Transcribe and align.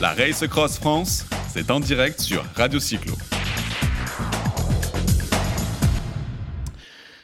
La 0.00 0.10
Race 0.10 0.46
Cross 0.46 0.78
France, 0.78 1.26
c'est 1.48 1.70
en 1.70 1.80
direct 1.80 2.20
sur 2.20 2.42
Radio 2.54 2.78
Cyclo. 2.78 3.14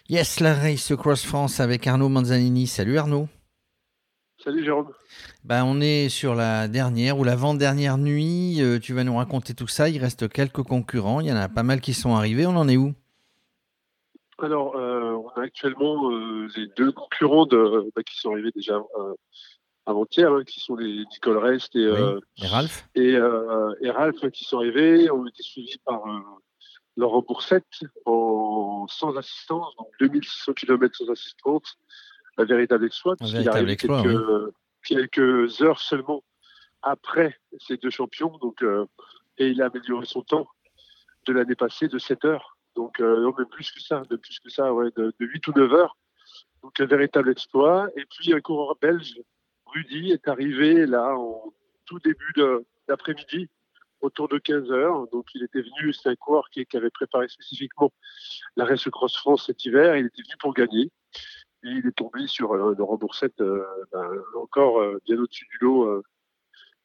Yes, 0.09 0.41
la 0.41 0.55
Race 0.55 0.93
Cross 0.97 1.25
France 1.25 1.61
avec 1.61 1.87
Arnaud 1.87 2.09
Manzanini. 2.09 2.67
Salut 2.67 2.99
Arnaud. 2.99 3.29
Salut 4.43 4.65
Jérôme. 4.65 4.91
Ben, 5.45 5.65
on 5.65 5.81
est 5.81 6.09
sur 6.09 6.35
la 6.35 6.67
dernière 6.69 7.19
ou 7.19 7.25
l'avant-dernière 7.25 7.99
nuit. 7.99 8.63
Euh, 8.63 8.79
tu 8.79 8.95
vas 8.95 9.05
nous 9.05 9.17
raconter 9.17 9.55
tout 9.55 9.69
ça. 9.69 9.89
Il 9.89 9.99
reste 10.01 10.29
quelques 10.29 10.63
concurrents. 10.63 11.21
Il 11.21 11.27
y 11.27 11.33
en 11.33 11.37
a 11.37 11.49
pas 11.49 11.63
mal 11.63 11.81
qui 11.81 11.95
sont 11.95 12.15
arrivés. 12.15 12.47
On 12.47 12.57
en 12.57 12.69
est 12.69 12.77
où? 12.77 12.95
Alors, 14.39 14.77
euh, 14.77 15.13
on 15.13 15.29
a 15.41 15.45
actuellement 15.45 16.11
euh, 16.11 16.49
les 16.57 16.69
deux 16.77 16.93
concurrents 16.93 17.47
de, 17.47 17.91
bah, 17.95 18.03
qui 18.03 18.19
sont 18.19 18.33
arrivés 18.33 18.51
déjà 18.55 18.81
avant-hier, 19.87 20.33
hein, 20.33 20.45
qui 20.45 20.61
sont 20.61 20.77
les 20.77 21.05
Nicole 21.11 21.39
Rest 21.39 21.77
et, 21.77 21.91
Ralph. 22.47 22.89
Et, 22.95 23.19
Ralph 23.91 24.31
qui 24.31 24.45
sont 24.45 24.59
arrivés. 24.59 25.11
On 25.11 25.27
été 25.27 25.43
suivis 25.43 25.79
par 25.85 26.03
Laurent 26.97 27.23
Boursette 27.23 27.65
en, 28.07 28.87
sans 28.89 29.17
assistance, 29.17 29.75
donc 29.77 29.89
2600 30.01 30.53
km 30.55 30.97
sans 30.97 31.11
assistance 31.11 31.79
un 32.37 32.45
véritable 32.45 32.85
exploit. 32.85 33.15
Un 33.21 33.31
véritable 33.31 33.71
exploit, 33.71 34.03
quelques, 34.03 34.55
quelques, 34.85 35.63
heures 35.63 35.81
seulement 35.81 36.23
après 36.83 37.39
ces 37.59 37.77
deux 37.77 37.91
champions. 37.91 38.37
Donc, 38.39 38.63
euh, 38.63 38.87
et 39.39 39.49
il 39.49 39.63
a 39.63 39.67
amélioré 39.67 40.07
son 40.07 40.23
temps 40.23 40.47
de 41.27 41.33
l'année 41.33 41.55
passée 41.55 41.89
de 41.89 41.99
7 41.99 42.25
heures. 42.25 42.57
Donc, 42.77 43.01
euh, 43.01 43.21
non, 43.21 43.33
même 43.37 43.49
plus 43.49 43.71
que 43.71 43.81
ça, 43.81 44.03
de 44.11 44.17
plus 44.17 44.39
que 44.41 44.51
ça, 44.51 44.73
ouais, 44.73 44.91
de, 44.97 45.13
8 45.19 45.49
ou 45.49 45.53
9 45.57 45.73
heures. 45.73 45.97
Donc, 46.63 46.79
un 46.81 46.87
véritable 46.87 47.31
exploit. 47.31 47.89
Et 47.97 48.05
puis, 48.11 48.33
un 48.33 48.41
coureur 48.41 48.77
belge, 48.81 49.15
Rudy, 49.75 50.13
est 50.13 50.29
arrivé 50.29 50.87
là 50.87 51.17
en 51.17 51.53
tout 51.87 51.99
début 51.99 52.33
d'après-midi, 52.89 53.49
autour 54.01 54.29
de 54.29 54.39
15 54.39 54.71
heures. 54.71 55.07
Donc, 55.09 55.27
il 55.35 55.43
était 55.43 55.63
venu, 55.63 55.93
c'est 55.93 56.09
un 56.09 56.17
coureur 56.17 56.49
qui, 56.51 56.65
qui, 56.67 56.77
avait 56.77 56.91
préparé 56.91 57.29
spécifiquement 57.29 57.93
la 58.57 58.65
Race 58.65 58.89
Cross 58.89 59.17
France 59.17 59.47
cet 59.47 59.65
hiver. 59.65 59.97
Il 59.97 60.07
était 60.07 60.23
venu 60.23 60.35
pour 60.39 60.55
gagner 60.55 60.91
et 61.65 61.69
il 61.69 61.87
est 61.87 61.97
tombé 61.97 62.27
sur 62.27 62.53
euh, 62.53 62.75
remboursette 62.79 63.41
euh, 63.41 63.65
ben, 63.93 64.09
encore 64.41 64.81
euh, 64.81 65.01
bien 65.07 65.19
au-dessus 65.19 65.47
du 65.51 65.59
lot, 65.65 66.03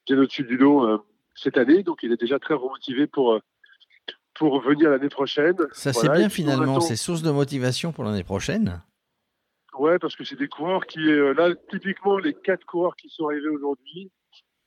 bien 0.07 0.17
au-dessus 0.17 0.43
du 0.43 0.57
lot 0.57 1.03
cette 1.35 1.57
année. 1.57 1.83
Donc 1.83 1.99
il 2.03 2.11
est 2.11 2.19
déjà 2.19 2.39
très 2.39 2.53
remotivé 2.53 3.07
pour 3.07 3.39
pour 4.33 4.61
venir 4.61 4.89
l'année 4.89 5.09
prochaine. 5.09 5.57
Ça 5.73 5.91
c'est 5.91 6.09
bien 6.09 6.29
finalement, 6.29 6.79
c'est 6.79 6.95
source 6.95 7.21
de 7.21 7.31
motivation 7.31 7.91
pour 7.91 8.05
l'année 8.05 8.23
prochaine. 8.23 8.81
Ouais, 9.79 9.97
parce 9.97 10.15
que 10.15 10.23
c'est 10.23 10.37
des 10.37 10.47
coureurs 10.47 10.85
qui, 10.85 10.99
là, 10.99 11.55
typiquement, 11.69 12.17
les 12.17 12.33
quatre 12.33 12.65
coureurs 12.65 12.95
qui 12.95 13.09
sont 13.09 13.27
arrivés 13.27 13.47
aujourd'hui, 13.47 14.11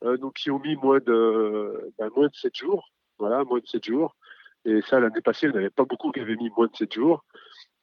donc 0.02 0.34
qui 0.34 0.50
ont 0.50 0.58
mis 0.58 0.74
moins 0.76 0.98
de, 0.98 1.92
ben, 1.98 2.08
moins 2.16 2.28
de 2.28 2.34
7 2.34 2.56
jours. 2.56 2.90
Voilà, 3.18 3.44
moins 3.44 3.60
de 3.60 3.66
7 3.66 3.84
jours. 3.84 4.16
Et 4.64 4.80
ça, 4.82 5.00
l'année 5.00 5.20
passée, 5.20 5.46
il 5.46 5.50
n'y 5.50 5.56
en 5.56 5.58
avait 5.58 5.70
pas 5.70 5.84
beaucoup 5.84 6.12
qui 6.12 6.20
avaient 6.20 6.36
mis 6.36 6.50
moins 6.56 6.66
de 6.66 6.76
7 6.76 6.94
jours 6.94 7.24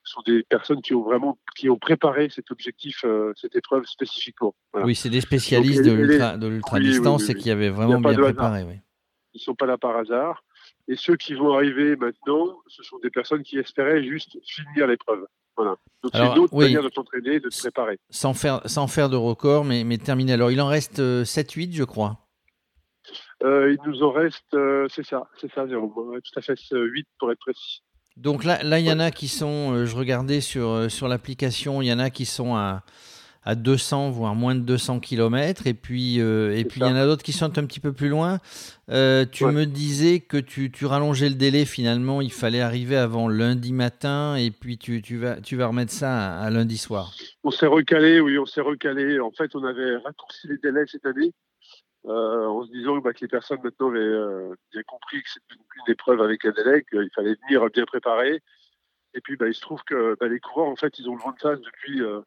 sont 0.09 0.21
des 0.25 0.43
personnes 0.43 0.81
qui 0.81 0.93
ont 0.93 1.03
vraiment 1.03 1.37
qui 1.55 1.69
ont 1.69 1.77
préparé 1.77 2.29
cet 2.29 2.51
objectif, 2.51 3.01
euh, 3.03 3.31
cette 3.35 3.55
épreuve 3.55 3.85
spécifiquement. 3.85 4.55
Oui, 4.73 4.95
c'est 4.95 5.09
des 5.09 5.21
spécialistes 5.21 5.83
de 5.83 6.47
l'ultra 6.47 6.79
distance 6.79 7.29
et 7.29 7.35
qui 7.35 7.51
avaient 7.51 7.69
vraiment 7.69 8.01
bien 8.01 8.13
préparé. 8.13 8.81
Ils 9.33 9.39
sont 9.39 9.55
pas 9.55 9.67
là 9.67 9.77
par 9.77 9.95
hasard. 9.95 10.43
Et 10.87 10.95
ceux 10.95 11.15
qui 11.15 11.35
vont 11.35 11.53
arriver 11.53 11.95
maintenant, 11.95 12.57
ce 12.67 12.81
sont 12.81 12.97
des 12.99 13.11
personnes 13.11 13.43
qui 13.43 13.59
espéraient 13.59 14.03
juste 14.03 14.37
finir 14.43 14.87
l'épreuve. 14.87 15.25
Voilà. 15.59 15.75
Donc 16.03 16.11
c'est 16.15 16.25
une 16.25 16.39
autre 16.39 16.55
manière 16.55 16.83
de 16.83 16.89
s'entraîner, 16.89 17.41
de 17.41 17.49
se 17.49 17.59
préparer. 17.59 17.99
Sans 18.09 18.33
faire, 18.33 18.61
sans 18.65 18.87
faire 18.87 19.09
de 19.09 19.17
record, 19.17 19.65
mais, 19.65 19.83
mais 19.83 19.97
terminer. 19.97 20.33
Alors 20.33 20.51
il 20.51 20.61
en 20.61 20.67
reste 20.67 20.99
7-8, 20.99 21.01
euh, 21.01 21.71
je 21.73 21.83
crois. 21.83 22.17
Euh, 23.43 23.73
il 23.73 23.89
nous 23.89 24.01
en 24.03 24.11
reste, 24.11 24.55
c'est 24.89 25.05
ça, 25.05 25.27
c'est 25.41 25.51
ça, 25.51 25.65
tout 25.67 26.19
à 26.35 26.41
fait 26.41 26.57
8 26.71 27.07
pour 27.19 27.31
être 27.31 27.39
précis. 27.39 27.83
Donc 28.19 28.43
là, 28.43 28.61
là, 28.63 28.79
il 28.79 28.85
y 28.85 28.91
en 28.91 28.99
a 28.99 29.11
qui 29.11 29.29
sont, 29.29 29.73
euh, 29.73 29.85
je 29.85 29.95
regardais 29.95 30.41
sur, 30.41 30.67
euh, 30.67 30.89
sur 30.89 31.07
l'application, 31.07 31.81
il 31.81 31.87
y 31.87 31.93
en 31.93 31.99
a 31.99 32.09
qui 32.09 32.25
sont 32.25 32.53
à, 32.53 32.83
à 33.43 33.55
200, 33.55 34.11
voire 34.11 34.35
moins 34.35 34.55
de 34.55 34.61
200 34.61 34.99
km. 34.99 35.67
Et 35.67 35.73
puis, 35.73 36.19
euh, 36.19 36.55
et 36.55 36.65
puis 36.65 36.81
il 36.81 36.87
y 36.87 36.89
en 36.89 36.95
a 36.95 37.05
d'autres 37.05 37.23
qui 37.23 37.33
sont 37.33 37.57
un 37.57 37.65
petit 37.65 37.79
peu 37.79 37.93
plus 37.93 38.09
loin. 38.09 38.39
tu 38.87 39.45
me 39.45 39.65
disais 39.65 40.19
que 40.19 40.37
tu, 40.37 40.71
tu, 40.71 40.85
rallongeais 40.85 41.29
le 41.29 41.35
délai 41.35 41.65
finalement. 41.65 42.21
Il 42.21 42.31
fallait 42.31 42.61
arriver 42.61 42.95
avant 42.95 43.27
lundi 43.27 43.73
matin 43.73 44.35
et 44.35 44.51
puis 44.51 44.77
tu, 44.77 45.01
tu, 45.01 45.17
vas, 45.17 45.41
tu 45.41 45.55
vas 45.55 45.67
remettre 45.67 45.91
ça 45.91 46.37
à 46.37 46.49
lundi 46.49 46.77
soir. 46.77 47.11
On 47.43 47.51
s'est 47.51 47.67
recalé, 47.67 48.19
oui, 48.19 48.37
on 48.37 48.45
s'est 48.45 48.61
recalé. 48.61 49.19
En 49.19 49.31
fait, 49.31 49.55
on 49.55 49.63
avait 49.63 49.97
raccourci 49.97 50.47
les 50.47 50.57
délais 50.57 50.85
cette 50.87 51.05
année. 51.05 51.33
Euh, 52.05 52.45
en 52.45 52.65
se 52.65 52.71
disant 52.71 52.97
bah, 52.99 53.11
que 53.11 53.19
les 53.21 53.27
personnes 53.27 53.59
maintenant 53.61 53.89
avaient 53.89 53.99
euh, 53.99 54.55
bien 54.71 54.83
compris 54.83 55.21
que 55.21 55.29
c'était 55.29 55.55
une 55.85 55.91
épreuve 55.91 56.21
avec 56.21 56.45
un 56.45 56.51
délai, 56.51 56.83
qu'il 56.89 57.09
fallait 57.13 57.35
venir 57.45 57.69
bien 57.71 57.85
préparé. 57.85 58.41
Et 59.13 59.21
puis, 59.21 59.35
bah, 59.35 59.47
il 59.47 59.53
se 59.53 59.61
trouve 59.61 59.83
que 59.83 60.15
bah, 60.19 60.27
les 60.27 60.39
coureurs, 60.39 60.69
en 60.69 60.75
fait, 60.75 60.97
ils 60.99 61.09
ont 61.09 61.15
le 61.15 61.21
vent 61.21 61.31
de 61.31 61.39
face 61.39 61.59
depuis, 61.59 62.01
euh, 62.01 62.21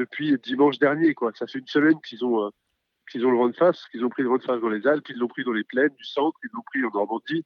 depuis 0.00 0.36
dimanche 0.38 0.78
dernier. 0.78 1.14
Quoi. 1.14 1.32
Ça 1.34 1.46
fait 1.46 1.58
une 1.58 1.66
semaine 1.66 2.00
qu'ils 2.00 2.24
ont, 2.24 2.50
qu'ils 3.10 3.26
ont 3.26 3.30
le 3.30 3.36
vent 3.36 3.48
de 3.48 3.56
face, 3.56 3.86
qu'ils 3.88 4.04
ont 4.04 4.08
pris 4.08 4.22
le 4.22 4.30
vent 4.30 4.38
de 4.38 4.42
face 4.42 4.60
dans 4.60 4.68
les 4.68 4.86
Alpes, 4.86 5.04
qu'ils 5.04 5.18
l'ont 5.18 5.28
pris 5.28 5.44
dans 5.44 5.52
les 5.52 5.64
plaines 5.64 5.94
du 5.94 6.04
centre, 6.04 6.38
qu'ils 6.40 6.50
l'ont 6.54 6.62
pris 6.62 6.84
en 6.84 6.90
Normandie. 6.90 7.44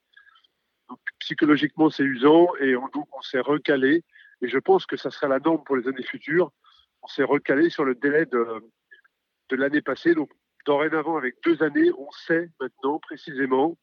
Donc, 0.88 1.00
psychologiquement, 1.18 1.90
c'est 1.90 2.04
usant 2.04 2.48
et 2.60 2.76
on, 2.76 2.88
donc 2.88 3.08
on 3.16 3.22
s'est 3.22 3.40
recalé. 3.40 4.04
Et 4.42 4.48
je 4.48 4.58
pense 4.58 4.86
que 4.86 4.96
ça 4.96 5.10
sera 5.10 5.28
la 5.28 5.40
norme 5.40 5.64
pour 5.64 5.76
les 5.76 5.88
années 5.88 6.04
futures. 6.04 6.52
On 7.02 7.08
s'est 7.08 7.24
recalé 7.24 7.70
sur 7.70 7.84
le 7.84 7.94
délai 7.94 8.26
de, 8.26 8.46
de 9.50 9.56
l'année 9.56 9.82
passée. 9.82 10.14
Donc, 10.14 10.30
dorénavant, 10.66 11.16
avec 11.16 11.36
deux 11.44 11.62
années, 11.62 11.90
on 11.98 12.10
sait 12.26 12.50
maintenant 12.60 12.98
précisément 12.98 13.76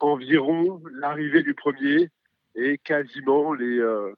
environ 0.00 0.82
l'arrivée 0.92 1.42
du 1.42 1.54
premier 1.54 2.10
et 2.54 2.78
quasiment 2.78 3.54
les, 3.54 3.78
euh, 3.78 4.12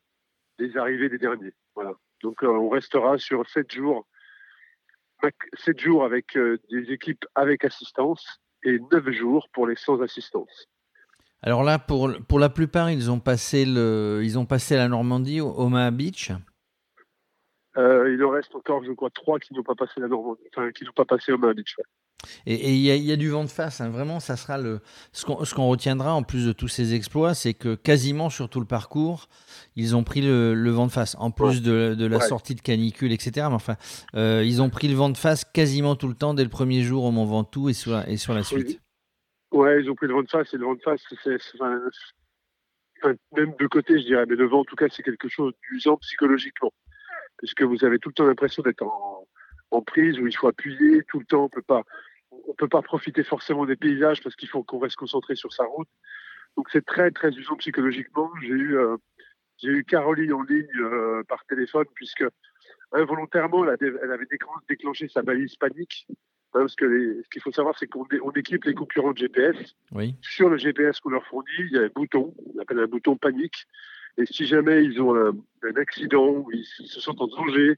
les 0.59 0.77
arrivées 0.77 1.09
des 1.09 1.19
derniers. 1.19 1.53
Voilà. 1.75 1.95
Donc 2.25 2.43
euh, 2.43 2.49
on 2.49 2.71
restera 2.71 3.19
sur 3.19 3.47
sept 3.51 3.71
jours, 3.71 4.07
sept 5.59 5.79
jours 5.79 6.05
avec 6.05 6.37
euh, 6.37 6.59
des 6.71 6.91
équipes 6.91 7.25
avec 7.35 7.67
assistance 7.67 8.41
et 8.65 8.79
neuf 8.91 9.11
jours 9.11 9.47
pour 9.53 9.67
les 9.67 9.77
sans 9.77 10.01
assistance. 10.01 10.67
Alors 11.43 11.63
là, 11.63 11.79
pour, 11.79 12.11
pour 12.27 12.39
la 12.39 12.49
plupart, 12.49 12.91
ils 12.91 13.11
ont 13.11 13.21
passé, 13.21 13.67
le, 13.67 14.23
ils 14.25 14.39
ont 14.39 14.47
passé 14.47 14.75
la 14.77 14.89
Normandie 14.89 15.43
au 15.43 15.53
Omaha 15.55 15.91
Beach. 15.91 16.33
Euh, 17.77 18.11
il 18.15 18.25
en 18.25 18.31
reste 18.31 18.55
encore, 18.55 18.83
je 18.83 18.93
crois, 18.93 19.11
trois 19.11 19.39
qui 19.39 19.53
n'ont 19.53 19.63
pas 19.63 19.75
passé 19.75 20.01
la 20.01 20.09
Normandie, 20.09 20.41
enfin, 20.51 20.73
qui 20.73 20.85
n'ont 20.85 20.93
pas 20.93 21.05
passé 21.05 21.33
au 21.33 21.37
Beach. 21.37 21.77
Et 22.47 22.75
il 22.75 22.81
y, 22.81 23.13
a 23.13 23.17
du 23.17 23.29
vent 23.29 23.45
de 23.45 23.51
face, 23.51 23.81
hein. 23.81 23.91
vraiment, 23.91 24.21
ça 24.21 24.37
sera 24.37 24.59
le. 24.59 24.81
Ce 25.13 25.25
qu'on 25.25 25.69
retiendra 25.69 26.15
en 26.15 26.23
plus 26.23 26.47
de 26.47 26.53
tous 26.53 26.69
ces 26.69 26.95
exploits, 26.95 27.35
c'est 27.35 27.55
que 27.55 27.75
quasiment 27.75 28.31
sur 28.31 28.49
tout 28.49 28.61
le 28.61 28.67
parcours, 28.67 29.29
ils 29.77 29.97
ont 29.97 30.05
pris 30.05 30.21
le, 30.21 30.71
vent 30.71 30.87
de 30.87 30.93
face, 30.93 31.17
en 31.19 31.31
plus 31.31 31.63
de, 31.63 32.07
la 32.07 32.21
sortie 32.21 32.55
de 32.55 32.61
canicule, 32.61 33.13
etc. 33.13 33.47
Mais 33.49 33.55
enfin, 33.55 33.77
euh, 34.15 34.43
ils 34.45 34.63
ont 34.63 34.71
pris 34.71 34.89
le 34.89 34.95
vent 34.95 35.11
de 35.11 35.17
face 35.17 35.45
quasiment 35.45 35.97
tout 35.97 36.09
le 36.09 36.15
temps 36.15 36.35
dès 36.35 36.45
le 36.45 36.51
premier 36.51 36.83
jour 36.83 37.05
au 37.05 37.11
Mont 37.11 37.25
Ventoux 37.25 37.69
et 37.69 37.75
sur 37.75 37.93
la, 37.93 38.09
et 38.09 38.17
sur 38.17 38.35
la 38.35 38.43
suite. 38.43 38.81
Ouais, 39.53 39.81
ils 39.81 39.91
ont 39.91 39.95
pris 39.95 40.07
le 40.07 40.15
vent 40.15 40.23
de 40.23 40.31
face 40.31 40.53
et 40.53 40.57
le 40.57 40.65
vent 40.65 40.75
de 40.75 40.83
face, 40.83 41.01
c'est. 41.23 41.39
même 43.37 43.55
de 43.59 43.67
côté, 43.67 44.01
je 44.01 44.07
dirais, 44.07 44.25
mais 44.29 44.37
le 44.37 44.47
vent, 44.47 44.61
en 44.61 44.65
tout 44.65 44.77
cas, 44.77 44.87
c'est 44.91 45.03
quelque 45.03 45.29
chose 45.29 45.53
d'usant 45.69 45.97
psychologiquement 45.99 46.73
puisque 47.39 47.63
vous 47.63 47.85
avez 47.85 47.99
tout 47.99 48.09
le 48.11 48.15
temps 48.15 48.27
l'impression 48.27 48.63
d'être 48.63 48.83
en, 48.83 49.27
prise 49.87 50.19
où 50.21 50.27
il 50.27 50.37
faut 50.37 50.47
appuyer 50.47 51.03
tout 51.09 51.19
le 51.19 51.27
temps. 51.27 51.45
On 51.45 51.49
peut 51.49 51.61
pas, 51.61 51.83
on 52.47 52.55
peut 52.55 52.69
pas 52.69 52.83
profiter 52.83 53.25
forcément 53.25 53.67
des 53.67 53.77
paysages 53.77 54.23
parce 54.23 54.37
qu'il 54.37 54.49
faut 54.49 54.63
qu'on 54.63 54.79
reste 54.79 54.97
concentré 54.97 55.37
sur 55.37 55.53
sa 55.53 55.65
route. 55.65 55.89
Donc 56.57 56.69
c'est 56.71 56.85
très 56.85 57.11
très 57.11 57.31
usant 57.31 57.57
psychologiquement. 57.57 58.31
J'ai 58.43 58.49
eu 58.49 58.77
euh, 58.77 58.97
j'ai 59.59 59.69
eu 59.69 59.85
Caroline 59.85 60.33
en 60.33 60.43
ligne 60.43 60.67
euh, 60.81 61.23
par 61.29 61.45
téléphone 61.47 61.87
puisque 61.95 62.25
involontairement 62.93 63.65
elle, 63.65 64.13
avait 64.13 64.27
déclenché 64.69 65.09
sa 65.09 65.23
balise 65.23 65.57
panique. 65.57 66.07
Hein, 66.55 66.61
parce 66.61 66.77
que 66.77 67.21
ce 67.23 67.29
qu'il 67.31 67.43
faut 67.43 67.51
savoir, 67.51 67.77
c'est 67.79 67.89
qu'on 67.89 68.07
on 68.23 68.31
équipe 68.33 68.65
les 68.65 68.75
concurrents 68.75 69.13
de 69.13 69.19
GPS. 69.19 69.57
Oui. 69.91 70.15
Sur 70.23 70.49
le 70.49 70.57
GPS 70.57 71.01
qu'on 71.01 71.11
leur 71.11 71.27
fournit, 71.27 71.49
il 71.59 71.73
y 71.73 71.79
a 71.79 71.83
un 71.83 71.89
bouton, 71.89 72.33
on 72.55 72.61
appelle 72.61 72.79
un 72.79 72.87
bouton 72.87 73.17
panique. 73.17 73.67
Et 74.19 74.27
si 74.27 74.47
jamais 74.47 74.85
ils 74.85 75.03
ont 75.03 75.17
un, 75.17 75.35
accident, 75.77 76.29
ou 76.29 76.49
ils, 76.53 76.65
se 76.65 77.01
sentent 77.01 77.21
en 77.21 77.27
danger, 77.27 77.75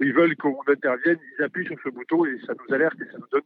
ils 0.00 0.14
veulent 0.14 0.34
qu'on 0.36 0.58
intervienne, 0.66 1.18
ils 1.38 1.44
appuient 1.44 1.66
sur 1.66 1.76
ce 1.84 1.90
bouton 1.90 2.24
et 2.24 2.38
ça 2.46 2.54
nous 2.54 2.74
alerte 2.74 2.98
et 3.00 3.10
ça 3.10 3.18
nous 3.18 3.28
donne 3.30 3.42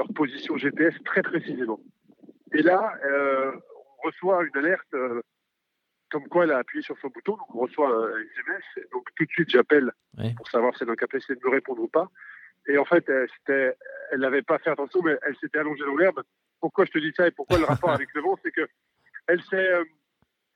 leur 0.00 0.12
position 0.14 0.56
GPS 0.56 0.94
très 1.04 1.22
précisément. 1.22 1.78
Et 2.54 2.62
là, 2.62 2.94
euh, 3.04 3.52
on 3.98 4.08
reçoit 4.08 4.42
une 4.44 4.56
alerte 4.56 4.94
euh, 4.94 5.20
comme 6.10 6.26
quoi 6.28 6.44
elle 6.44 6.52
a 6.52 6.58
appuyé 6.58 6.82
sur 6.82 6.98
son 7.00 7.08
bouton, 7.08 7.32
donc 7.36 7.54
on 7.54 7.60
reçoit 7.60 7.88
un 7.88 8.08
SMS, 8.08 8.64
donc 8.92 9.04
tout 9.14 9.24
de 9.24 9.30
suite 9.30 9.50
j'appelle 9.50 9.92
pour 10.36 10.48
savoir 10.48 10.74
si 10.74 10.82
elle 10.82 10.88
est 10.88 10.92
en 10.92 10.96
capacité 10.96 11.34
de 11.34 11.40
me 11.44 11.50
répondre 11.50 11.82
ou 11.82 11.88
pas. 11.88 12.08
Et 12.66 12.78
en 12.78 12.84
fait, 12.84 13.04
elle 13.48 14.20
n'avait 14.20 14.42
pas 14.42 14.58
fait 14.58 14.70
attention, 14.70 15.00
mais 15.02 15.18
elle 15.22 15.36
s'était 15.36 15.58
allongée 15.58 15.84
dans 15.84 15.96
l'herbe. 15.96 16.22
Pourquoi 16.60 16.86
je 16.86 16.92
te 16.92 16.98
dis 16.98 17.12
ça 17.16 17.28
et 17.28 17.30
pourquoi 17.30 17.58
le 17.58 17.64
rapport 17.64 17.90
avec 17.90 18.08
le 18.14 18.22
vent, 18.22 18.38
c'est 18.42 18.50
que 18.50 18.66
elle 19.28 19.42
s'est 19.44 19.56
euh, 19.56 19.84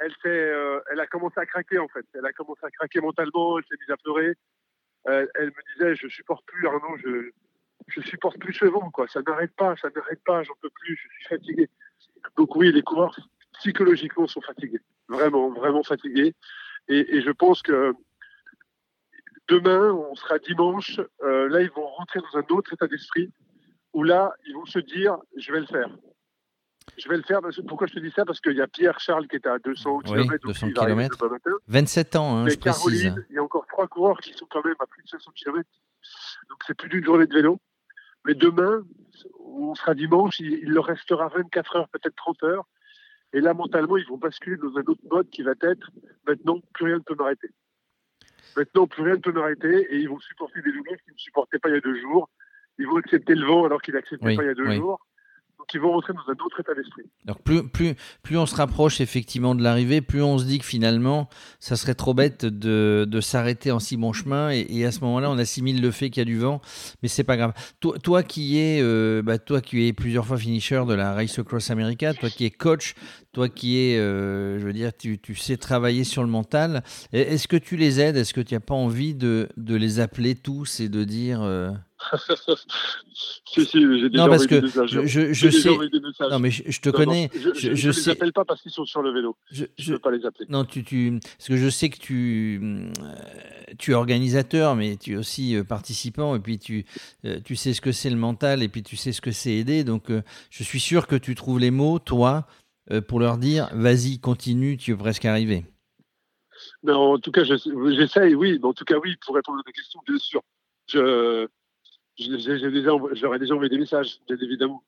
elle, 0.00 0.12
euh, 0.26 0.80
elle 0.90 1.00
a 1.00 1.06
commencé 1.06 1.38
à 1.38 1.46
craquer 1.46 1.78
en 1.78 1.88
fait. 1.88 2.04
Elle 2.14 2.26
a 2.26 2.32
commencé 2.32 2.60
à 2.64 2.70
craquer 2.70 3.00
mentalement, 3.00 3.58
elle 3.58 3.64
s'est 3.64 3.76
mise 3.78 3.90
à 3.90 3.96
pleurer. 3.98 4.34
elle 5.06 5.52
me 5.56 5.74
disait, 5.74 5.94
je 5.94 6.08
supporte 6.08 6.44
plus 6.46 6.66
Arnaud, 6.66 6.96
je, 6.96 7.30
je 7.88 8.00
supporte 8.00 8.38
plus 8.38 8.54
ce 8.54 8.64
vent, 8.64 8.90
quoi. 8.90 9.06
Ça 9.08 9.20
n'arrête 9.26 9.54
pas, 9.56 9.76
ça 9.76 9.88
n'arrête 9.94 10.22
pas, 10.24 10.42
j'en 10.42 10.54
peux 10.60 10.70
plus, 10.70 10.96
je 10.96 11.08
suis 11.08 11.28
fatigué. 11.28 11.70
Donc 12.36 12.56
oui, 12.56 12.72
les 12.72 12.82
coureurs 12.82 13.16
psychologiquement 13.54 14.26
sont 14.26 14.40
fatigués, 14.40 14.80
vraiment, 15.08 15.50
vraiment 15.50 15.82
fatigués. 15.82 16.34
Et, 16.88 17.22
je 17.22 17.30
pense 17.30 17.62
que 17.62 17.94
demain, 19.48 19.92
on 19.92 20.14
sera 20.14 20.38
dimanche, 20.38 21.00
euh, 21.22 21.48
là, 21.48 21.62
ils 21.62 21.70
vont 21.70 21.86
rentrer 21.86 22.20
dans 22.20 22.38
un 22.38 22.44
autre 22.56 22.72
état 22.72 22.86
d'esprit 22.86 23.32
où 23.92 24.02
là, 24.02 24.32
ils 24.46 24.54
vont 24.54 24.66
se 24.66 24.78
dire, 24.80 25.16
je 25.36 25.52
vais 25.52 25.60
le 25.60 25.66
faire. 25.66 25.88
Je 26.98 27.08
vais 27.08 27.16
le 27.16 27.22
faire. 27.22 27.40
Pourquoi 27.66 27.86
je 27.86 27.94
te 27.94 28.00
dis 28.00 28.12
ça? 28.14 28.24
Parce 28.24 28.40
qu'il 28.40 28.52
y 28.52 28.60
a 28.60 28.66
Pierre 28.66 29.00
Charles 29.00 29.26
qui 29.26 29.36
est 29.36 29.46
à 29.46 29.58
200 29.58 30.00
km. 30.00 30.46
200 30.46 30.68
km. 30.72 31.18
27 31.66 32.16
ans, 32.16 32.36
hein, 32.36 32.48
je 32.48 32.56
Caroline, 32.56 33.24
il 33.30 33.36
y 33.36 33.38
a 33.38 33.42
encore 33.42 33.66
trois 33.66 33.88
coureurs 33.88 34.18
qui 34.20 34.34
sont 34.34 34.46
quand 34.50 34.64
même 34.64 34.74
à 34.78 34.86
plus 34.86 35.02
de 35.02 35.08
500 35.08 35.30
km. 35.34 35.68
Donc 36.50 36.58
c'est 36.66 36.74
plus 36.74 36.88
d'une 36.88 37.04
journée 37.04 37.26
de 37.26 37.34
vélo. 37.34 37.58
Mais 38.24 38.34
demain, 38.34 38.84
on 39.44 39.74
sera 39.74 39.94
dimanche, 39.94 40.40
il, 40.40 40.70
leur 40.70 40.86
restera 40.86 41.28
24 41.28 41.76
heures, 41.76 41.88
peut-être 41.88 42.16
30 42.16 42.42
heures. 42.44 42.68
Et 43.32 43.40
là, 43.40 43.52
mentalement, 43.52 43.96
ils 43.96 44.06
vont 44.06 44.16
basculer 44.16 44.56
dans 44.56 44.76
un 44.76 44.82
autre 44.82 45.02
mode 45.10 45.28
qui 45.30 45.42
va 45.42 45.52
être 45.60 45.90
maintenant, 46.26 46.60
plus 46.72 46.86
rien 46.86 46.96
ne 46.96 47.02
peut 47.02 47.14
m'arrêter. 47.16 47.48
Maintenant, 48.56 48.86
plus 48.86 49.02
rien 49.02 49.14
ne 49.14 49.20
peut 49.20 49.32
m'arrêter 49.32 49.86
et 49.90 49.98
ils 49.98 50.08
vont 50.08 50.20
supporter 50.20 50.62
des 50.62 50.70
douleurs 50.70 50.96
qu'ils 51.04 51.14
ne 51.14 51.18
supportaient 51.18 51.58
pas 51.58 51.68
il 51.68 51.74
y 51.74 51.78
a 51.78 51.80
deux 51.80 52.00
jours. 52.00 52.30
Ils 52.78 52.86
vont 52.86 52.96
accepter 52.96 53.34
le 53.34 53.46
vent 53.46 53.64
alors 53.64 53.82
qu'ils 53.82 53.94
n'acceptaient 53.94 54.36
pas 54.36 54.42
il 54.42 54.46
y 54.46 54.50
a 54.50 54.54
deux 54.54 54.72
jours 54.72 55.00
qui 55.68 55.78
vont 55.78 55.92
rentrer 55.92 56.12
dans 56.12 56.20
un 56.28 56.44
autre 56.44 56.60
état 56.60 56.74
d'esprit. 56.74 57.02
Plus, 58.22 58.36
on 58.36 58.46
se 58.46 58.54
rapproche 58.54 59.00
effectivement 59.00 59.54
de 59.54 59.62
l'arrivée, 59.62 60.00
plus 60.00 60.22
on 60.22 60.38
se 60.38 60.44
dit 60.44 60.58
que 60.58 60.64
finalement, 60.64 61.28
ça 61.60 61.76
serait 61.76 61.94
trop 61.94 62.14
bête 62.14 62.44
de, 62.44 63.20
s'arrêter 63.20 63.70
en 63.70 63.78
si 63.78 63.96
bon 63.96 64.12
chemin. 64.12 64.50
Et, 64.50 64.84
à 64.84 64.92
ce 64.92 65.00
moment-là, 65.00 65.30
on 65.30 65.38
assimile 65.38 65.80
le 65.80 65.90
fait 65.90 66.10
qu'il 66.10 66.20
y 66.20 66.22
a 66.22 66.24
du 66.26 66.38
vent, 66.38 66.60
mais 67.02 67.08
c'est 67.08 67.24
pas 67.24 67.36
grave. 67.36 67.52
Toi, 67.80 67.98
toi 67.98 68.22
qui 68.22 68.58
es, 68.58 68.80
euh, 68.82 69.22
bah, 69.22 69.38
toi 69.38 69.60
qui 69.60 69.86
es 69.86 69.92
plusieurs 69.92 70.26
fois 70.26 70.36
finisher 70.36 70.82
de 70.86 70.94
la 70.94 71.14
Race 71.14 71.38
Across 71.38 71.70
America, 71.70 72.12
toi 72.14 72.28
qui 72.28 72.44
es 72.44 72.50
coach, 72.50 72.94
toi 73.32 73.48
qui 73.48 73.78
es, 73.78 73.98
euh, 73.98 74.58
je 74.58 74.64
veux 74.64 74.72
dire, 74.72 74.92
tu, 74.96 75.18
sais 75.34 75.56
travailler 75.56 76.04
sur 76.04 76.22
le 76.22 76.28
mental. 76.28 76.82
Est-ce 77.12 77.48
que 77.48 77.56
tu 77.56 77.76
les 77.76 78.00
aides? 78.00 78.16
Est-ce 78.16 78.32
que 78.32 78.40
tu 78.40 78.54
n'as 78.54 78.60
pas 78.60 78.74
envie 78.74 79.14
de, 79.14 79.48
de, 79.56 79.74
les 79.74 80.00
appeler 80.00 80.34
tous 80.34 80.80
et 80.80 80.88
de 80.88 81.04
dire 81.04 81.42
euh, 81.42 81.70
si, 83.46 83.64
si, 83.64 83.80
j'ai 83.80 84.08
déjà 84.08 84.24
non, 84.24 84.28
parce 84.28 84.46
que 84.46 84.66
je, 84.66 85.32
je, 85.32 85.50
sais. 85.50 85.70
Non, 86.30 86.38
mais 86.38 86.50
je, 86.50 86.80
te 86.80 86.90
connais. 86.90 87.30
je 87.34 87.70
ne 87.70 87.92
les 87.92 88.08
appelle 88.08 88.32
pas 88.32 88.44
parce 88.44 88.62
qu'ils 88.62 88.72
sont 88.72 88.84
sur 88.84 89.02
le 89.02 89.12
vélo. 89.12 89.36
Je 89.50 89.64
ne 89.64 89.92
veux 89.92 89.98
pas 89.98 90.10
les 90.10 90.24
appeler. 90.24 90.46
Non, 90.48 90.64
tu, 90.64 90.84
tu, 90.84 91.18
parce 91.20 91.48
que 91.48 91.56
je 91.56 91.68
sais 91.68 91.88
que 91.88 91.98
tu, 91.98 92.60
euh, 92.62 92.90
tu 93.78 93.92
es 93.92 93.94
organisateur, 93.94 94.76
mais 94.76 94.96
tu 94.96 95.12
es 95.12 95.16
aussi 95.16 95.56
euh, 95.56 95.64
participant, 95.64 96.36
et 96.36 96.40
puis 96.40 96.58
tu, 96.58 96.84
euh, 97.24 97.40
tu 97.44 97.56
sais 97.56 97.72
ce 97.72 97.80
que 97.80 97.92
c'est 97.92 98.10
le 98.10 98.16
mental, 98.16 98.62
et 98.62 98.68
puis 98.68 98.82
tu 98.82 98.96
sais 98.96 99.12
ce 99.12 99.20
que 99.20 99.32
c'est 99.32 99.52
aider. 99.52 99.84
Donc, 99.84 100.10
je 100.50 100.62
suis 100.62 100.80
sûr 100.80 101.06
que 101.06 101.16
tu 101.16 101.34
trouves 101.34 101.58
les 101.58 101.70
mots, 101.70 101.98
toi, 101.98 102.46
pour 103.08 103.20
leur 103.20 103.38
dire 103.38 103.68
vas-y, 103.72 104.18
continue, 104.18 104.76
tu 104.76 104.92
es 104.92 104.96
presque 104.96 105.24
arrivé. 105.24 105.64
Non, 106.82 107.14
en 107.14 107.18
tout 107.18 107.32
cas, 107.32 107.44
j'essaye, 107.44 108.34
oui. 108.34 108.58
Mais 108.60 108.66
en 108.66 108.74
tout 108.74 108.84
cas, 108.84 108.96
oui, 109.02 109.16
pour 109.24 109.34
répondre 109.34 109.58
à 109.60 109.62
ta 109.62 109.72
question, 109.72 110.00
bien 110.06 110.18
sûr. 110.18 110.42
Je, 110.88 111.46
j'aurais 112.18 113.38
déjà 113.38 113.54
envoyé 113.54 113.68
des 113.68 113.78
messages, 113.78 114.20
bien 114.26 114.36
évidemment, 114.36 114.84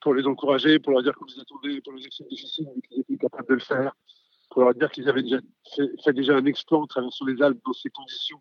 pour 0.00 0.14
les 0.14 0.26
encourager, 0.26 0.78
pour 0.78 0.92
leur 0.92 1.02
dire 1.02 1.14
que 1.14 1.20
vous 1.20 1.40
attendaient 1.40 1.80
pour 1.80 1.92
les 1.92 2.06
actions 2.06 2.26
difficiles, 2.30 2.68
mais 2.74 2.80
qu'ils 2.82 3.00
étaient 3.00 3.16
capables 3.16 3.48
de 3.48 3.54
le 3.54 3.60
faire, 3.60 3.94
pour 4.50 4.62
leur 4.62 4.74
dire 4.74 4.90
qu'ils 4.90 5.08
avaient 5.08 5.22
déjà 5.22 5.38
fait, 6.04 6.12
déjà 6.12 6.36
un 6.36 6.44
exploit 6.46 6.78
en 6.78 6.86
traversant 6.86 7.26
les 7.26 7.40
Alpes 7.42 7.60
dans 7.64 7.72
ces 7.72 7.90
conditions 7.90 8.40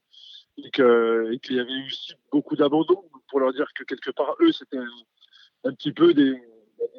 et 0.58 0.72
qu'il 0.72 1.56
y 1.56 1.60
avait 1.60 1.72
eu 1.72 1.86
aussi 1.86 2.14
beaucoup 2.32 2.56
d'abandon, 2.56 3.04
pour 3.30 3.40
leur 3.40 3.54
dire 3.54 3.68
que 3.76 3.84
quelque 3.84 4.12
part, 4.12 4.36
eux, 4.42 4.52
c'était 4.52 4.78
un, 5.64 5.74
petit 5.74 5.94
peu 5.94 6.14
des, 6.14 6.36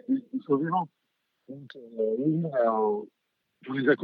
des, 0.09 0.23
survivants. 0.45 0.89
Donc, 1.49 1.77
euh, 1.77 3.03
je 3.63 3.73
les 3.73 3.97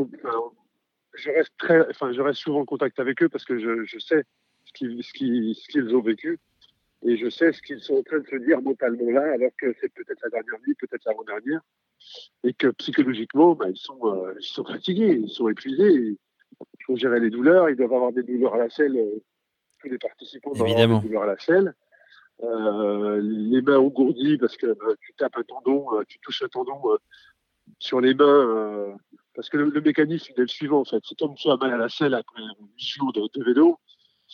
je 1.14 1.30
reste 1.30 1.52
très, 1.56 1.88
enfin, 1.88 2.12
je 2.12 2.20
reste 2.20 2.40
souvent 2.40 2.60
en 2.60 2.64
contact 2.64 2.98
avec 3.00 3.22
eux 3.22 3.28
parce 3.28 3.44
que 3.44 3.58
je, 3.58 3.84
je 3.84 3.98
sais 3.98 4.24
ce 4.64 4.72
qu'ils, 4.72 5.02
ce 5.02 5.68
qu'ils 5.68 5.96
ont 5.96 6.02
vécu. 6.02 6.38
Et 7.06 7.16
je 7.16 7.30
sais 7.30 7.52
ce 7.52 7.62
qu'ils 7.62 7.80
sont 7.80 7.94
en 7.94 8.02
train 8.02 8.18
de 8.18 8.26
se 8.26 8.36
dire 8.36 8.60
mentalement 8.60 9.08
là, 9.10 9.32
alors 9.34 9.52
que 9.60 9.72
c'est 9.80 9.92
peut-être 9.94 10.20
la 10.24 10.30
dernière 10.30 10.58
nuit, 10.66 10.74
peut-être 10.74 11.04
l'avant-dernière. 11.06 11.60
Et 12.42 12.52
que 12.52 12.68
psychologiquement, 12.68 13.54
bah, 13.54 13.66
ils, 13.68 13.76
sont, 13.76 13.98
euh, 14.04 14.34
ils 14.40 14.44
sont 14.44 14.64
fatigués, 14.64 15.20
ils 15.22 15.30
sont 15.30 15.48
épuisés. 15.48 16.18
Il 16.60 16.84
faut 16.84 16.96
gérer 16.96 17.20
les 17.20 17.30
douleurs. 17.30 17.70
Ils 17.70 17.76
doivent 17.76 17.92
avoir 17.92 18.12
des 18.12 18.24
douleurs 18.24 18.54
à 18.54 18.58
la 18.58 18.70
selle. 18.70 18.96
Euh, 18.96 19.22
tous 19.78 19.88
les 19.88 19.98
participants 19.98 20.50
doivent 20.52 20.68
avoir 20.68 21.00
des 21.00 21.06
douleurs 21.06 21.22
à 21.22 21.26
la 21.26 21.38
selle. 21.38 21.74
Euh, 22.42 23.20
les 23.22 23.62
mains 23.62 23.78
engourdies 23.78 24.36
parce 24.36 24.56
que 24.56 24.66
bah, 24.66 24.92
tu 25.00 25.14
tapes 25.14 25.36
un 25.36 25.44
tendon, 25.44 25.86
tu 26.08 26.18
touches 26.18 26.42
un 26.42 26.48
tendon 26.48 26.80
sur 27.78 28.00
les 28.00 28.14
mains. 28.14 28.96
parce 29.32 29.48
que 29.48 29.56
le, 29.58 29.80
mécanisme 29.80 30.32
est 30.36 30.40
le 30.40 30.48
suivant 30.48 30.80
en 30.80 30.84
fait. 30.84 31.00
C'est 31.04 31.16
comme 31.16 31.34
tu 31.34 31.48
as 31.50 31.56
mal 31.56 31.72
à 31.72 31.76
la 31.76 31.88
selle 31.88 32.14
après 32.14 32.42
8 32.42 32.78
jours 32.78 33.12
de, 33.12 33.22
de 33.32 33.44
vélo 33.44 33.78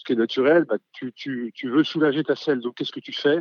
ce 0.02 0.04
qui 0.04 0.12
est 0.14 0.16
naturel, 0.16 0.64
bah, 0.64 0.78
tu, 0.92 1.12
tu, 1.12 1.52
tu, 1.54 1.70
veux 1.70 1.84
soulager 1.84 2.24
ta 2.24 2.34
selle. 2.34 2.60
Donc, 2.60 2.74
qu'est-ce 2.74 2.90
que 2.90 3.00
tu 3.00 3.12
fais? 3.12 3.38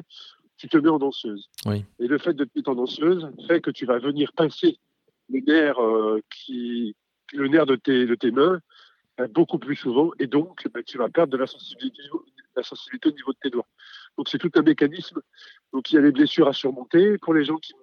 Tu 0.57 0.69
te 0.69 0.77
mets 0.77 0.89
en 0.89 0.99
danseuse. 0.99 1.49
Oui. 1.65 1.83
Et 1.97 2.07
le 2.07 2.19
fait 2.19 2.33
de 2.33 2.43
te 2.43 2.51
mettre 2.55 2.69
en 2.69 2.75
danseuse 2.75 3.27
fait 3.47 3.61
que 3.61 3.71
tu 3.71 3.87
vas 3.87 3.97
venir 3.97 4.31
pincer 4.33 4.77
le 5.31 5.39
nerf, 5.39 5.81
euh, 5.81 6.21
qui, 6.29 6.95
le 7.33 7.47
nerf 7.47 7.65
de 7.65 7.75
tes, 7.75 8.05
de 8.05 8.13
tes 8.13 8.29
mains 8.29 8.59
bah, 9.17 9.27
beaucoup 9.27 9.57
plus 9.57 9.75
souvent. 9.75 10.11
Et 10.19 10.27
donc, 10.27 10.67
bah, 10.71 10.83
tu 10.83 10.99
vas 10.99 11.09
perdre 11.09 11.33
de 11.33 11.37
la 11.37 11.47
sensibilité, 11.47 12.03
la 12.55 12.61
sensibilité 12.61 13.09
au 13.09 13.13
niveau 13.13 13.33
de 13.33 13.39
tes 13.41 13.49
doigts. 13.49 13.67
Donc, 14.17 14.29
c'est 14.29 14.37
tout 14.37 14.51
un 14.53 14.61
mécanisme. 14.61 15.19
Donc, 15.73 15.91
il 15.91 15.95
y 15.95 15.97
a 15.97 16.01
des 16.01 16.11
blessures 16.11 16.47
à 16.47 16.53
surmonter. 16.53 17.17
Pour 17.17 17.33
les 17.33 17.43
gens 17.43 17.57
qui, 17.57 17.73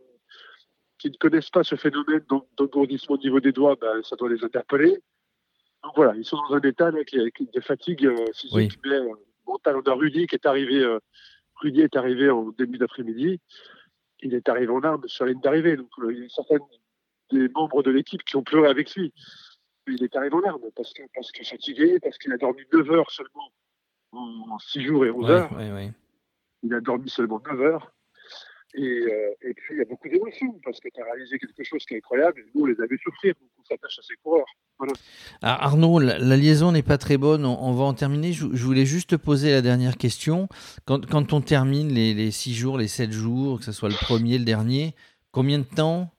qui 0.98 1.10
ne 1.10 1.16
connaissent 1.16 1.50
pas 1.50 1.64
ce 1.64 1.74
phénomène 1.74 2.24
d'engourdissement 2.56 3.16
au 3.16 3.18
niveau 3.18 3.40
des 3.40 3.50
doigts, 3.50 3.76
ben, 3.80 4.02
ça 4.04 4.14
doit 4.14 4.28
les 4.28 4.44
interpeller. 4.44 5.02
Donc 5.84 5.92
voilà, 5.96 6.14
ils 6.16 6.24
sont 6.24 6.36
dans 6.48 6.56
un 6.56 6.60
état 6.60 6.90
là, 6.90 7.04
qui, 7.04 7.18
qui, 7.32 7.46
de 7.46 7.60
fatigue 7.60 8.06
euh, 8.06 8.26
physique, 8.34 8.78
oui. 8.84 8.90
euh, 8.92 9.14
mentale. 9.46 9.76
On 9.76 9.90
a 9.90 9.94
Rudy 9.94 10.26
qui 10.26 10.34
est 10.34 10.46
arrivé, 10.46 10.82
euh, 10.82 10.98
Rudy 11.56 11.82
est 11.82 11.96
arrivé 11.96 12.30
en 12.30 12.50
début 12.50 12.78
d'après-midi. 12.78 13.40
Il 14.20 14.34
est 14.34 14.48
arrivé 14.48 14.72
en 14.72 14.80
armes 14.82 15.06
sur 15.06 15.24
la 15.24 15.32
ligne 15.32 15.40
d'arrivée. 15.40 15.76
Donc 15.76 15.90
euh, 16.00 16.12
il 16.12 16.22
y 16.22 16.24
a 16.24 16.28
certains 16.28 16.56
des 17.30 17.48
membres 17.50 17.82
de 17.82 17.90
l'équipe 17.90 18.24
qui 18.24 18.36
ont 18.36 18.42
pleuré 18.42 18.68
avec 18.68 18.94
lui. 18.94 19.12
il 19.86 20.02
est 20.02 20.16
arrivé 20.16 20.34
en 20.34 20.42
armes 20.42 20.70
parce 20.74 20.92
que, 20.92 21.02
parce 21.14 21.30
que 21.30 21.44
fatigué, 21.44 21.98
parce 22.00 22.18
qu'il 22.18 22.32
a 22.32 22.36
dormi 22.38 22.62
9 22.72 22.90
heures 22.90 23.10
seulement 23.10 23.52
en 24.12 24.58
6 24.58 24.82
jours 24.82 25.04
et 25.06 25.10
11 25.10 25.30
heures. 25.30 25.50
il 26.62 26.74
a 26.74 26.80
dormi 26.80 27.08
seulement 27.08 27.40
9 27.46 27.60
heures. 27.60 27.92
Et, 28.74 28.82
euh, 28.82 29.34
et, 29.42 29.54
puis, 29.54 29.74
il 29.74 29.78
y 29.78 29.80
a 29.80 29.84
beaucoup 29.86 30.08
d'émotions 30.08 30.60
parce 30.62 30.78
que 30.78 30.88
tu 30.94 31.00
as 31.00 31.04
réalisé 31.04 31.38
quelque 31.38 31.64
chose 31.64 31.84
qui 31.86 31.94
est 31.94 31.96
incroyable 31.96 32.40
et 32.40 32.44
nous, 32.54 32.62
on 32.62 32.66
les 32.66 32.80
a 32.80 32.86
vu 32.86 32.98
souffrir. 33.02 33.34
Donc, 33.40 33.48
on 33.58 33.64
s'attache 33.64 33.98
à 33.98 34.02
ces 34.02 34.14
coureurs. 34.22 34.46
Voilà. 34.78 34.92
Ah, 35.42 35.64
Arnaud, 35.64 35.98
la, 35.98 36.36
liaison 36.36 36.72
n'est 36.72 36.82
pas 36.82 36.98
très 36.98 37.16
bonne. 37.16 37.46
On, 37.46 37.72
va 37.72 37.84
en 37.84 37.94
terminer. 37.94 38.32
Je, 38.32 38.44
voulais 38.44 38.84
juste 38.84 39.10
te 39.10 39.16
poser 39.16 39.50
la 39.50 39.62
dernière 39.62 39.96
question. 39.96 40.48
Quand, 40.84 41.06
quand 41.06 41.32
on 41.32 41.40
termine 41.40 41.92
les, 41.92 42.12
les, 42.12 42.30
six 42.30 42.54
jours, 42.54 42.76
les 42.76 42.88
sept 42.88 43.10
jours, 43.10 43.58
que 43.58 43.64
ce 43.64 43.72
soit 43.72 43.88
le 43.88 43.94
premier, 43.94 44.38
le 44.38 44.44
dernier, 44.44 44.94
combien 45.32 45.58
de 45.58 45.64
temps 45.64 46.10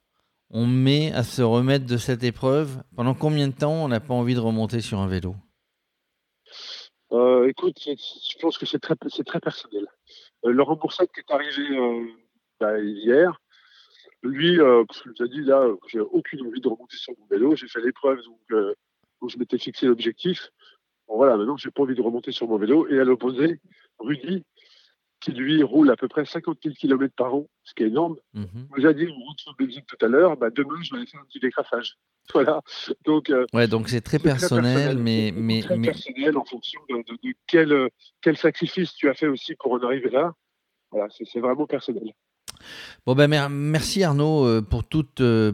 on 0.50 0.66
met 0.66 1.14
à 1.14 1.24
se 1.24 1.44
remettre 1.44 1.86
de 1.86 1.98
cette 1.98 2.24
épreuve? 2.24 2.82
Pendant 2.96 3.14
combien 3.14 3.48
de 3.48 3.54
temps 3.54 3.84
on 3.84 3.88
n'a 3.88 4.00
pas 4.00 4.16
envie 4.16 4.34
de 4.34 4.40
remonter 4.40 4.82
sur 4.82 5.00
un 5.00 5.08
vélo? 5.08 5.36
Euh, 7.12 7.48
Écoute, 7.48 7.78
je 7.84 8.40
pense 8.40 8.58
que 8.58 8.66
c'est 8.66 8.80
très, 8.80 8.96
très 8.96 9.40
personnel. 9.40 9.86
Euh, 10.46 10.52
Laurent 10.52 10.76
Boursette 10.76 11.12
qui 11.12 11.20
est 11.20 11.34
arrivé 11.34 11.78
euh, 11.78 12.06
bah, 12.60 12.80
hier. 12.80 13.40
Lui, 14.22 14.60
euh, 14.60 14.84
je 14.94 15.10
vous 15.10 15.24
ai 15.24 15.30
dit, 15.30 15.42
là, 15.42 15.66
j'ai 15.88 16.00
aucune 16.00 16.46
envie 16.46 16.60
de 16.60 16.68
remonter 16.68 16.98
sur 16.98 17.14
mon 17.18 17.26
vélo. 17.28 17.56
J'ai 17.56 17.68
fait 17.68 17.82
l'épreuve 17.82 18.22
donc, 18.24 18.40
euh, 18.52 18.74
où 19.22 19.30
je 19.30 19.38
m'étais 19.38 19.58
fixé 19.58 19.86
l'objectif. 19.86 20.50
Bon, 21.08 21.16
voilà, 21.18 21.38
maintenant, 21.38 21.58
j'ai 21.58 21.72
pas 21.72 21.84
envie 21.84 21.96
de 21.96 22.02
remonter 22.02 22.32
sur 22.32 22.48
mon 22.48 22.58
vélo. 22.58 22.88
Et 22.90 23.00
à 23.00 23.06
l'opposé, 23.06 23.62
Rudy, 23.98 24.44
qui 25.22 25.32
lui 25.32 25.64
roule 25.64 25.90
à 25.90 25.96
peu 25.96 26.08
près 26.08 26.26
50 26.26 26.58
000 26.64 26.76
km 26.76 27.14
par 27.16 27.34
an, 27.36 27.50
ce 27.64 27.74
qui 27.74 27.84
est 27.84 27.88
énorme. 27.88 28.18
Mm 28.34 28.44
-hmm. 28.44 28.88
a 28.88 28.94
dit, 28.94 29.08
on 29.08 29.20
route 29.20 29.40
sur 29.40 29.56
Belgique 29.56 29.86
tout 29.88 30.06
à 30.06 30.10
l'heure, 30.10 30.38
bah, 30.38 30.50
demain, 30.50 30.80
je 30.82 30.92
vais 30.92 30.98
aller 30.98 31.08
faire 31.08 31.22
un 31.22 31.26
petit 31.26 31.40
décrassage. 31.40 31.98
Voilà. 32.34 32.62
Donc, 33.06 33.32
euh, 33.32 33.46
ouais, 33.54 33.68
donc 33.68 33.90
c'est 33.90 34.02
très, 34.02 34.20
personnel, 34.20 34.64
très 34.64 34.84
personnel, 34.84 34.98
mais. 35.04 35.34
mais, 35.36 35.62
très 35.62 35.78
mais... 35.78 35.88
personnel 35.88 36.38
en 36.38 36.46
fonction 36.46 36.80
de, 36.90 36.98
de, 36.98 37.14
de 37.24 37.34
quel, 37.48 37.90
quel 38.22 38.38
sacrifice 38.38 38.94
tu 38.94 39.10
as 39.10 39.16
fait 39.16 39.30
aussi 39.36 39.56
pour 39.56 39.72
en 39.72 39.82
arriver 39.88 40.12
là. 40.12 40.26
Voilà, 40.92 41.08
c'est 41.10 41.40
vraiment 41.40 41.66
personnel. 41.66 42.14
Bon 43.06 43.16
ben 43.16 43.50
merci 43.50 44.04
Arnaud 44.04 44.46
euh, 44.46 44.62
pour 44.62 44.84
toutes, 44.84 45.22
euh, 45.22 45.52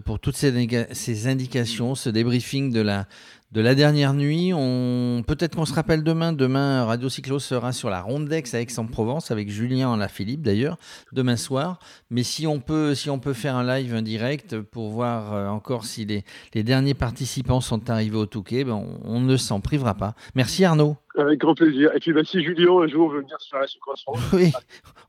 ces 0.92 1.28
indications, 1.28 1.96
ce 1.96 2.10
débriefing 2.10 2.72
de 2.72 2.82
la, 2.82 3.08
de 3.56 3.62
la 3.62 3.74
dernière 3.74 4.14
nuit. 4.14 4.52
On... 4.54 5.24
Peut-être 5.26 5.56
qu'on 5.56 5.66
se 5.66 5.74
rappelle 5.74 6.04
demain. 6.04 6.34
Demain, 6.34 6.84
Radio 6.84 7.08
Cyclo 7.08 7.40
sera 7.40 7.72
sur 7.72 7.90
la 7.90 8.02
Rondex 8.02 8.54
à 8.54 8.60
Aix-en-Provence 8.60 9.32
avec 9.32 9.50
Julien 9.50 9.98
Philippe 10.10 10.42
d'ailleurs, 10.42 10.78
demain 11.14 11.38
soir. 11.38 11.80
Mais 12.10 12.24
si 12.24 12.46
on, 12.48 12.60
peut, 12.60 12.94
si 12.96 13.10
on 13.10 13.18
peut 13.18 13.32
faire 13.34 13.56
un 13.56 13.66
live, 13.66 13.96
un 13.96 14.02
direct 14.02 14.60
pour 14.60 14.90
voir 14.90 15.34
euh, 15.34 15.48
encore 15.48 15.86
si 15.86 16.06
les, 16.06 16.26
les, 16.54 16.64
derniers 16.64 16.94
participants 16.94 17.62
sont 17.62 17.90
arrivés 17.90 18.18
au 18.18 18.26
Touquet, 18.26 18.66
ben 18.66 18.84
on, 19.04 19.22
ne 19.22 19.38
s'en 19.38 19.62
privera 19.62 19.94
pas. 19.94 20.16
Merci 20.36 20.66
Arnaud. 20.66 20.98
Avec 21.18 21.40
grand 21.40 21.56
plaisir. 21.56 21.92
Et 21.96 22.00
puis 22.00 22.12
ben, 22.12 22.26
si 22.26 22.44
Julien 22.44 22.82
un 22.82 22.88
jour 22.88 23.10
veut 23.10 23.22
venir 23.22 23.40
sur 23.40 23.58
la 23.58 23.66
Croissance. 23.80 24.20
Oui, 24.34 24.52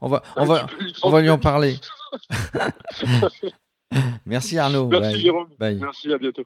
on 0.00 0.08
va, 0.08 0.22
on 0.36 0.44
va, 0.44 0.66
on 1.02 1.10
va 1.10 1.20
lui 1.20 1.30
en 1.30 1.38
parler. 1.38 1.74
Merci 4.26 4.58
Arnaud. 4.58 4.86
Merci 4.88 5.20
Jérôme. 5.20 5.48
Merci, 5.58 6.12
à 6.12 6.18
bientôt. 6.18 6.44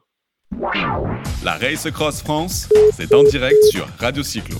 La 1.43 1.53
Race 1.53 1.89
Cross 1.91 2.21
France, 2.21 2.69
c'est 2.93 3.13
en 3.13 3.23
direct 3.23 3.63
sur 3.71 3.87
Radio 3.99 4.21
Cyclo. 4.21 4.57